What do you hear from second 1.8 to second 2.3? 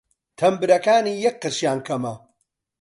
کەمە!